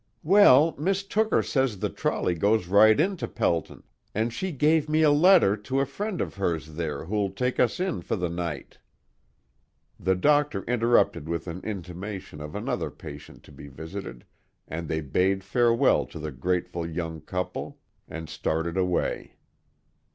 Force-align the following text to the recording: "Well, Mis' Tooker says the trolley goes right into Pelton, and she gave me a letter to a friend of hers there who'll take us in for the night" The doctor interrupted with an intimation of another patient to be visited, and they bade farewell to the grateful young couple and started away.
"Well, 0.23 0.73
Mis' 0.79 1.03
Tooker 1.03 1.43
says 1.43 1.77
the 1.77 1.87
trolley 1.91 2.33
goes 2.33 2.65
right 2.65 2.99
into 2.99 3.27
Pelton, 3.27 3.83
and 4.15 4.33
she 4.33 4.51
gave 4.51 4.89
me 4.89 5.03
a 5.03 5.11
letter 5.11 5.55
to 5.55 5.79
a 5.79 5.85
friend 5.85 6.21
of 6.21 6.33
hers 6.33 6.73
there 6.73 7.05
who'll 7.05 7.29
take 7.29 7.59
us 7.59 7.79
in 7.79 8.01
for 8.01 8.15
the 8.15 8.27
night" 8.27 8.79
The 10.09 10.15
doctor 10.15 10.63
interrupted 10.63 11.29
with 11.29 11.45
an 11.45 11.61
intimation 11.63 12.41
of 12.41 12.55
another 12.55 12.89
patient 12.89 13.43
to 13.43 13.51
be 13.51 13.67
visited, 13.67 14.25
and 14.67 14.87
they 14.87 15.01
bade 15.01 15.43
farewell 15.43 16.07
to 16.07 16.17
the 16.17 16.31
grateful 16.31 16.83
young 16.83 17.21
couple 17.21 17.77
and 18.07 18.27
started 18.27 18.77
away. 18.77 19.35